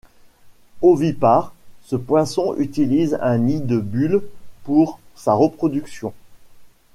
Ovipare, 0.81 1.53
ce 1.85 1.95
poisson 1.95 2.55
utilise 2.57 3.19
un 3.21 3.37
nid 3.37 3.61
de 3.67 3.77
bulles 3.77 4.23
pour 4.63 4.99
sa 5.13 5.33
reproduction. 5.33 6.11